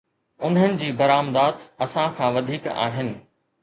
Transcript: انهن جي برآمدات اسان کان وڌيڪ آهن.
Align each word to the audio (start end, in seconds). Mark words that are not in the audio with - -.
انهن 0.47 0.73
جي 0.79 0.89
برآمدات 1.03 1.61
اسان 1.87 2.13
کان 2.19 2.35
وڌيڪ 2.39 2.71
آهن. 2.89 3.19